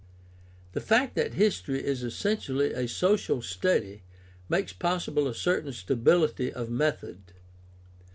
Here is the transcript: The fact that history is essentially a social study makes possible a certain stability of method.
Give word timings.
The 0.71 0.81
fact 0.81 1.13
that 1.13 1.35
history 1.35 1.83
is 1.85 2.01
essentially 2.03 2.73
a 2.73 2.87
social 2.87 3.39
study 3.43 4.01
makes 4.49 4.73
possible 4.73 5.27
a 5.27 5.35
certain 5.35 5.73
stability 5.73 6.51
of 6.51 6.71
method. 6.71 7.21